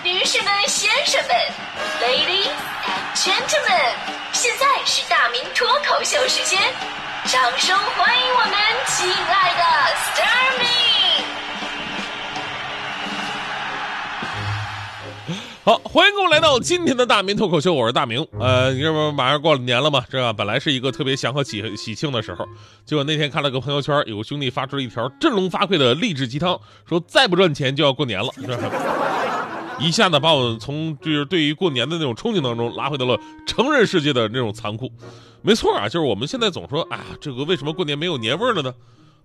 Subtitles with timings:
[0.00, 1.36] 女士们、先生们
[2.00, 2.48] ，Ladies
[2.82, 3.94] and Gentlemen，
[4.32, 6.58] 现在是大明脱口秀时间，
[7.26, 8.52] 掌声欢迎我们
[8.88, 9.62] 亲爱的
[9.94, 10.66] s t a r m y
[15.62, 18.26] 好，欢迎各位来到今天的大明脱口秀，我是大明。
[18.40, 20.04] 呃，你这不马上过了年了嘛？
[20.10, 22.44] 这个本来是一个特别祥和喜喜庆的时候，
[22.84, 28.58] 结果那天看了个朋友圈，有个兄弟发出了一条振聋发聩的励志鸡汤，说再不赚钱就要过年了，是吧？
[29.82, 34.90] 一下子把我从就是对于过年的那种憧憬当中拉回到了成人世界的那种残酷。
[35.42, 38.72] 没错啊，就是我们现在总说，啊，这个为什么过年没有年味儿了呢？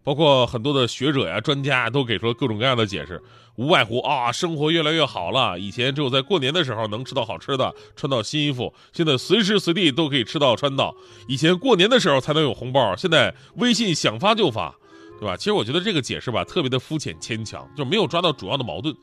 [0.04, 3.22] 包括很多的学者呀、专家都给出了各种各样的解释，
[3.56, 10.96] 无外乎啊，生活越来越好了，以前只有在过年的时候能吃到好吃的、穿到新衣服，现在随时随地都可以吃到穿到。
[11.28, 14.74] 以前过年的时候才能有红包，现在微信想发就发，
[15.20, 15.36] 对吧？
[15.36, 18.96] 其实我觉得这个解释吧，特别的肤浅牵强，就没有抓到主要的矛盾。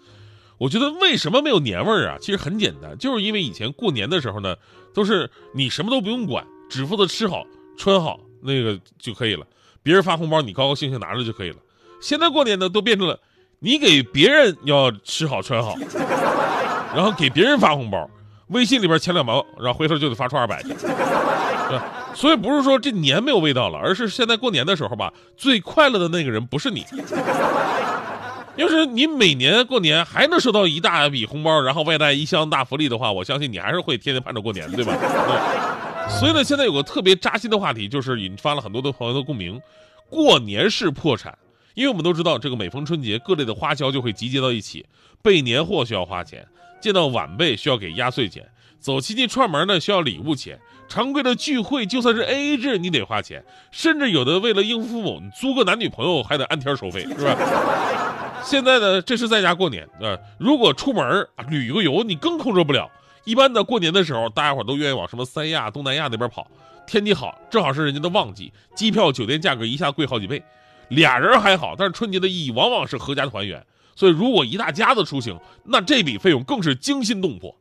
[0.58, 2.16] 我觉得为什么没有年味儿啊？
[2.20, 4.54] 其实很简单，就是因为以前过年的时候呢，
[4.94, 7.44] 都是你什么都不用管，只负责吃好
[7.76, 9.44] 穿好那个就可以了，
[9.82, 11.56] 别人发红包你高高兴兴拿着就可以了。
[12.00, 13.18] 现在过年呢，都变成了
[13.58, 15.74] 你给别人要吃好穿好，
[16.94, 18.08] 然后给别人发红包，
[18.48, 20.68] 微信里边前两毛，然后回头就得发出二百去，
[22.14, 26.84] 所以不是说这年没有味道了，而是现在过年的时候吧，最快乐的那个人不是你。
[28.56, 34.94] 要是你每年过年还能收到一大笔红包，然后外带一箱大福利的话，我相信你还是会天天盼着过年，对吧？
[35.00, 36.18] 对。
[36.18, 39.60] 所以呢，现在有个特别扎心的话题，就是引发了很多的朋友的共鸣：
[40.08, 41.36] 过年是破产。
[41.74, 44.86] 因为我们都知道，这个每逢春节，各类的花销就会集结到一起，
[45.22, 46.46] 备年货需要花钱，
[46.80, 48.46] 见到晚辈需要给压岁钱，
[48.78, 50.56] 走亲戚串门呢需要礼物钱，
[50.88, 58.03] 常规的聚会就算是 AA 制，你得花钱，甚至有的为了应付父母，你租个男女朋友还得按天收费，是吧？
[58.44, 60.18] 现在呢，这是在家过年啊。
[60.38, 62.90] 如果出门旅个游，你更控制不了。
[63.24, 66.46] 一般的过年的时候，大家伙都愿意往什么三亚、东南亚那边跑，
[66.86, 70.42] 天气好，正好是人家的旺季，机票、酒店价格一下贵好几倍。
[70.88, 73.64] 俩人还好，但是春节的意义往往是合家团圆。
[73.96, 77.56] 所以，如果一大家子出行，那这笔费用更是惊心动魄。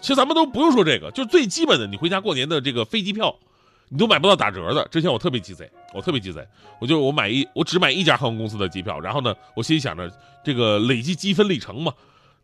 [0.00, 3.36] 其实咱们都不用说这个，就最基本的，你回家过年的这个飞机票，
[3.88, 4.86] 你都买不到打折的。
[4.90, 6.46] 之前我特别鸡贼，我特别鸡贼，
[6.80, 8.98] 我就我买一，我只买一家航空公司的机票。
[9.00, 10.10] 然后呢，我心里想着
[10.44, 11.92] 这个累积积分里程嘛，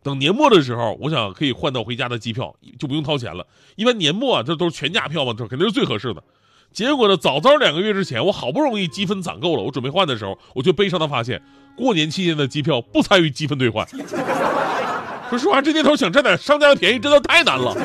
[0.03, 3.45] 等年末的时候，我想可以换到回家的机票，就不用掏钱了。
[3.75, 6.23] 一般年末啊，这都是全价票嘛，这肯定是最合适的。
[6.71, 11.41] 结果呢，早早两个月之前，我好不容易积分攒够了，我准备换的时候，我就悲伤的发现，
[11.75, 13.85] 过年期间的机票不参与积分兑换。
[15.29, 17.75] 说实话，这年头想占点商家的便宜，真的太难了。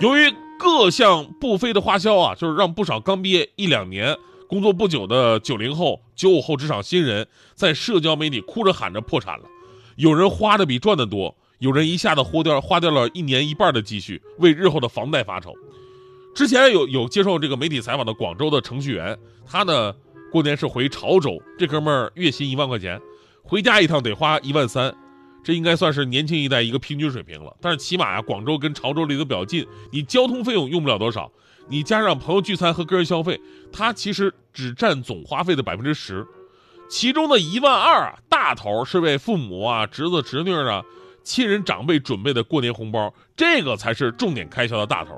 [0.00, 4.16] 由于各项不菲的花销啊，就是让不少刚毕业一两年、
[4.48, 9.44] 工作不久的九零后、九五后职场新人，在社交媒体哭着喊着破产了。
[9.96, 15.52] 有人花的比赚的多，有人一下子花掉花掉了一年一半的积蓄，为日后的房贷发愁。
[16.34, 19.94] 之前有有接受这个媒体采访的广州的程序员，他呢
[20.30, 23.00] 过年是回潮州，这哥们儿月薪一万块钱，
[23.42, 24.94] 回家一趟得花一万三，
[25.48, 27.56] 这应该算是年轻一代一个平均水平了。
[27.58, 31.32] 但是起码呀，广州跟潮州离得比较近，你交通费用用不了多少，
[31.70, 33.40] 你加上朋友聚餐和个人消费，
[33.72, 36.26] 它其实只占总花费的百分之十，
[36.90, 40.84] 其中的一万二啊，大头是为父母啊、侄子侄女啊、
[41.24, 45.12] 亲人长辈准备的过年红包，这个才是重点开销的大头。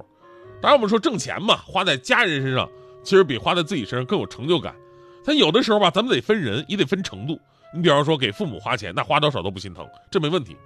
[0.62, 2.70] 当然，我们说挣钱嘛，花在家人身上，
[3.02, 4.76] 其实比花在自己身上更有成就感。
[5.24, 7.36] 但有的时候吧，咱们得分人，也得分程度。
[7.72, 10.56] 你比方说给父母花钱，那花多少都不心疼，这没问题。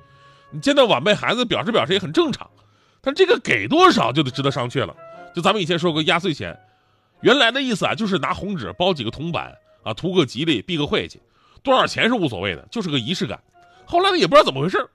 [0.50, 2.48] 你见到晚辈孩子表示表示也很正常，
[3.00, 4.94] 但这个给多少就得值得商榷了。
[5.34, 6.56] 就咱们以前说过压岁钱，
[7.20, 11.20] 原来的意思啊，就是拿红纸包几个铜板啊，图个吉利，避个晦气，
[11.62, 13.38] 多少钱是无所谓的，就是个仪式感。
[13.84, 14.88] 后来呢，也不知道怎么回事，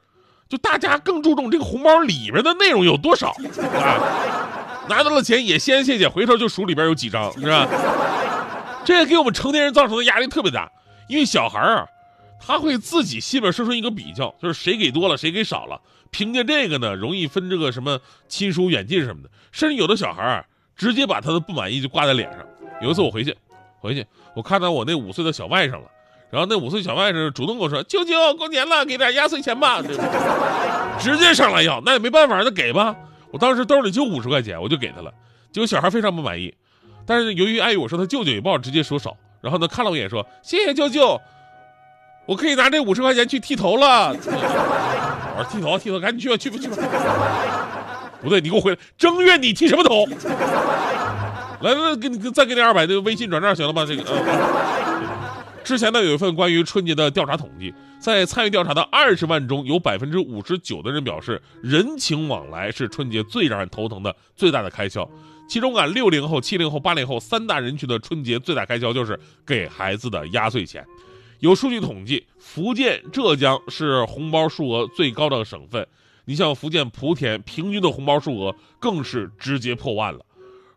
[0.47, 3.29] 就大家更注重这个红包里边的内容有多少
[3.73, 4.87] 啊。
[4.87, 7.67] 拿到了钱也先谢谢，回头就数里边有几张，是吧？
[8.83, 10.71] 这也给我们成年人造成的压力特别大，
[11.07, 11.85] 因为小孩啊，
[12.39, 15.79] 他会自己心里边生出一个比较，就是谁给多了，谁给少了，
[16.09, 20.45] 凭借这个呢，容易分这个什么亲疏远近什么的，甚至有的小孩儿，
[20.75, 22.39] 直接把他的不满意就挂在脸上。
[22.81, 23.35] 有一次我回去，
[23.79, 25.91] 回去我看到我那五岁的小外甥了，
[26.31, 29.81] 然后那五岁小外甥主动跟我说：“舅舅，过年了，给点压岁钱吧。”
[30.99, 32.95] 直接上来要，那也没办法，那给吧。
[33.31, 35.13] 我当时兜里就五十块钱，我就给他了，
[35.51, 36.53] 结果小孩非常不满意，
[37.05, 41.21] 但是由于碍于我说他舅舅也不好直接说少，然后呢看了我一眼说谢谢舅舅，
[42.29, 44.13] 我可以拿这五十块钱去剃头了。
[44.13, 46.75] 我说剃头剃头，赶紧去吧去吧去吧。
[48.21, 50.05] 不对，你给我回来，正月你剃什么头？
[51.61, 53.83] 来来来，给你再给你二百，那个微信转账行了吧？
[53.83, 54.03] 这个。
[55.63, 65.09] 之前呢有一份关于春节的调查统计，在参与调查的二十万中，有百分之五十九的人表示，人情往来是春节最让人头疼的最大的开销。
[65.49, 70.85] 其中啊，六零后、七零后、八零后三大人群的春节最大开销就是给孩子的压岁钱。
[71.39, 75.87] 有数据统计，福建、浙江是红包数额最高的省份。
[76.25, 80.19] 你像福建莆田，平均的红包数额更是直接破万了。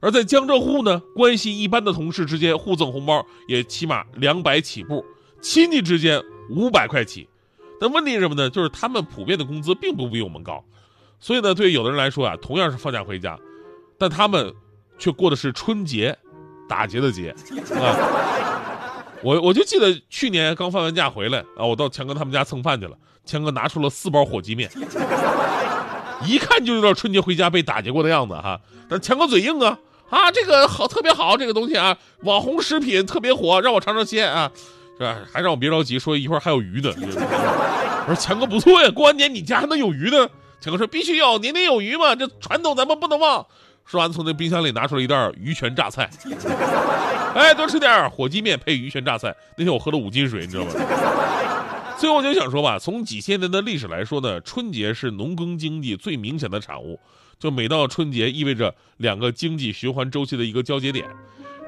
[0.00, 5.04] 而在江浙沪呢，关系一般的同事之间互赠红包也起码两百起步，
[5.40, 7.28] 亲戚之间五百块起。
[7.80, 8.48] 但问题是什么呢？
[8.48, 10.64] 就是他们普遍的工资并不比我们高，
[11.18, 13.36] 所以呢，对有的人来说啊，同样是放假回家，
[13.98, 14.54] 但他们
[14.96, 16.16] 却过的是春节，
[16.68, 17.34] 打劫的劫
[17.74, 18.51] 啊。
[19.22, 24.70] 我我就记得去年刚放完假回来啊，我到强哥他们家蹭饭去了，强哥拿出了四包火鸡面，
[26.26, 28.60] 一看就知道春节回家被打劫过的样子哈。
[28.88, 29.78] 但强哥嘴硬啊
[30.10, 34.50] 啊，这个好特别好，这个东西啊，网红食品特别火，让我尝尝鲜啊，
[34.98, 35.18] 是吧？
[35.32, 36.92] 还让我别着急，说一会儿还有鱼呢。
[38.06, 40.28] 我说强哥不错呀，过完年你家还能有鱼呢？
[40.60, 43.46] 强哥说必须有，年年有余嘛，这传统咱们不能忘。
[43.84, 46.08] 说完，从那冰箱里拿出了一袋鱼泉榨菜，
[47.34, 49.34] 哎，多吃点火鸡面配鱼泉榨菜。
[49.56, 50.70] 那天我喝了五斤水，你知道吗？
[51.98, 56.98] 所以我就想说吧，从几千年的历史来说呢，春节是农耕经济最明显的产物。
[57.38, 61.04] 就每到春节，意味着两个经济循环周期的一个交接点。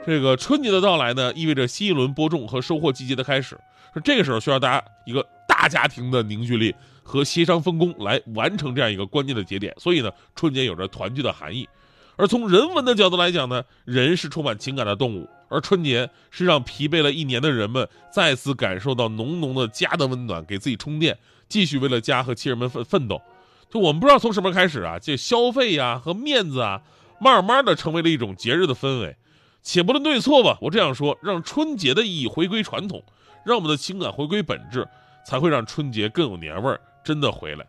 [0.06, 3.58] 这个春节的到来呢，意味着新一轮播种和收获季节的开始。
[3.92, 9.74] 是这个时候需要大家一个大家庭的凝聚力和协商分工来完成这样一个关键的节点。
[9.78, 11.68] 所以呢，春节有着团聚的含义。
[12.16, 21.18] 而从人文的角度来讲呢，人是充满情感的动物，而春节是让疲惫了一年的人们再次感受到浓浓的家的温暖，给自己充电，
[21.48, 23.20] 继续为了家和亲人们奋奋斗。
[23.68, 26.82] 就我们不知道从什么开始啊，这消费呀和面子啊，
[27.20, 29.16] 慢慢的成为了一种节日的氛围。
[29.62, 33.02] 且不论对错吧，我这样说，让春节的意义回归传统，
[33.44, 34.86] 让我们的情感回归本质，
[35.26, 37.66] 才会让春节更有年味儿，真的回来。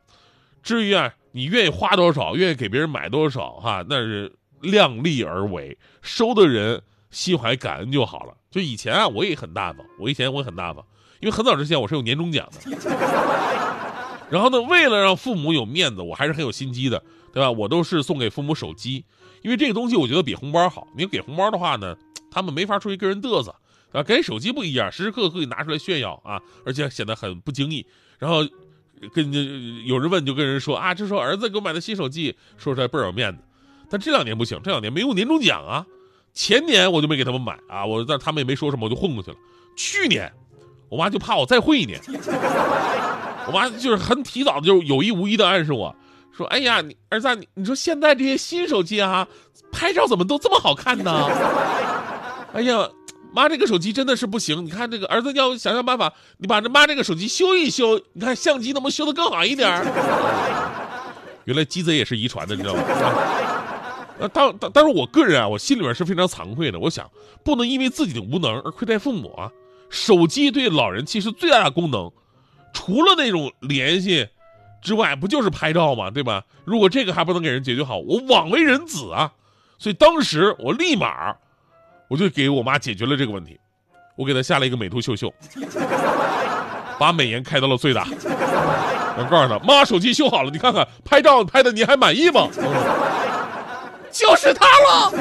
[0.62, 1.12] 至于啊。
[1.36, 8.34] 你愿意花多少，愿意给别人买多少，哈，那是量力而为，收的人心怀感恩就好了。
[8.50, 10.82] 就以前啊，我也很大方，我以前我也很大方，
[11.20, 12.72] 因为很早之前我是有年终奖的。
[14.32, 17.04] 然后呢，为了让父母有面子，我还是很有心机的，
[17.34, 17.52] 对吧？
[17.52, 19.04] 我都是送给父母手机，
[19.42, 20.88] 因为这个东西我觉得比红包好。
[20.96, 21.98] 你给红包的话呢，
[22.32, 23.54] 他们没法出去跟人嘚瑟，
[23.92, 27.86] 啊，给手机不一样，时时刻刻可以拿出来炫耀啊，而且显得很不经意。
[28.18, 28.38] 然后。
[29.14, 29.32] 跟
[29.86, 33.40] 有人问就跟人说啊，这说儿子给我买的新手机，说出来倍儿有面子。
[33.90, 35.86] 但这两年不行，这两年没有年终奖啊。
[36.34, 39.38] 前年我就没给他们买啊，我但他们也没说什么，我就混过去了。
[39.78, 40.32] 去年
[40.90, 42.00] 我妈就怕我再混一年，
[43.48, 45.96] 我妈就是很提早的就有意无意的暗示我
[46.36, 49.28] 说，哎呀，你儿子，你你说现在这些新手机啊，
[49.72, 51.28] 拍照怎么都这么好看呢？
[52.54, 52.90] 哎呀。
[53.36, 54.66] 妈，这个手机真的是不行。
[54.66, 59.70] 你看这个儿子要想想办法，你把这妈这个手机修一修，你看相机能不能修得更好一点？
[61.44, 62.84] 原来鸡贼也是遗传的，你知道吗？
[64.34, 66.80] 当当，但是我个人啊，我心里面是非常惭愧的。
[66.80, 67.12] 我想，
[67.44, 69.52] 不能因为自己的无能而亏待父母啊。
[69.90, 72.10] 手机对老人其实最大的功能，
[72.74, 74.28] 除了那种联系
[74.82, 76.10] 之外，不就是拍照吗？
[76.10, 76.44] 对吧？
[76.64, 79.34] 如果这个还不能给人解决好，我枉为人子啊！
[79.78, 81.36] 所以当时我立马。
[82.08, 83.60] 我就给我妈解决了这个问题，
[84.16, 85.34] 我给她下了一个美图秀秀，
[87.00, 88.06] 把美颜开到了最大。
[89.18, 92.48] 我告诉她，妈，手机修好了，你看看拍照拍的你还满意吗？
[94.12, 95.12] 就是它了。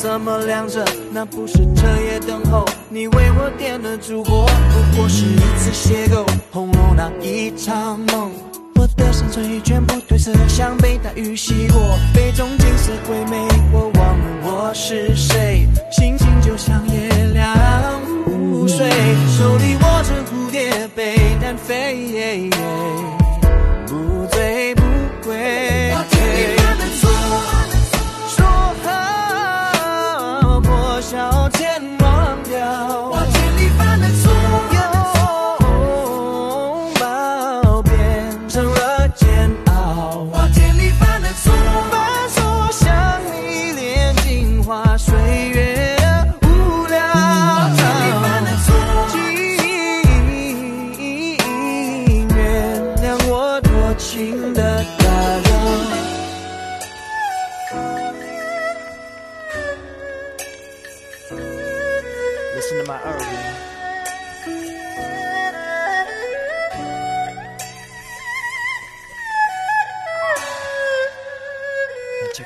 [0.00, 0.82] 怎么亮着？
[1.12, 8.32] 那不是彻夜等候，你为我点的烛火，不过是一次邂逅，红楼那一场梦。
[8.76, 11.78] 我的山水全部褪色，像被大雨洗过，
[12.14, 18.88] 杯中景色归美，我忘了我是谁，心情就像月亮无水，
[19.36, 22.48] 手里握着蝴蝶杯单飞，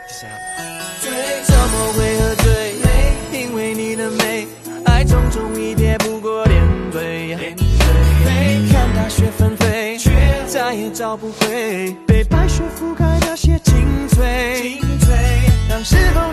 [0.08, 0.28] 醉，
[1.44, 2.74] 怎么会喝醉？
[3.32, 4.46] 因为你的美，
[4.84, 7.36] 爱匆匆一瞥，不过点缀。
[8.72, 10.10] 看大雪纷飞，却
[10.46, 14.78] 再也找不回被白雪覆盖那些精粹。
[15.68, 16.23] 让时候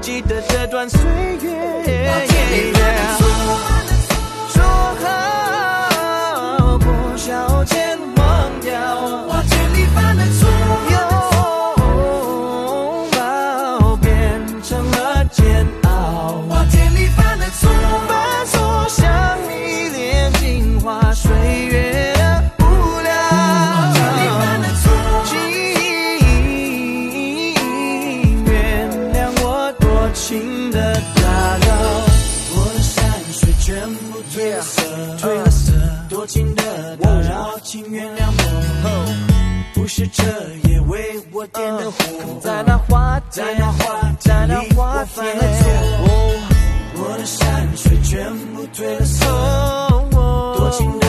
[0.00, 1.00] 记得这段岁
[1.42, 2.77] 月。
[39.98, 40.22] 是彻
[40.68, 41.96] 夜为我点的火，
[42.40, 45.26] 在那花田，在那花在那花田，
[46.94, 49.26] 我的山水全部褪了色，
[50.56, 51.06] 多情的